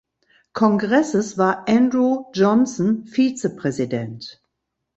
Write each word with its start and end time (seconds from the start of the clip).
Kongresses 0.53 1.37
war 1.37 1.65
Andrew 1.67 2.25
Johnson 2.33 3.05
Vizepräsident. 3.05 4.41